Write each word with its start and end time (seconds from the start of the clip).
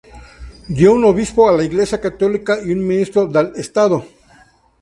Dio 0.77 0.89
un 0.93 1.03
obispo 1.05 1.47
a 1.47 1.51
la 1.51 1.63
Iglesia 1.63 1.99
católica 2.01 2.57
y 2.65 2.71
un 2.71 2.87
ministro 2.87 3.27
dal 3.27 3.51
Estado. 3.55 4.03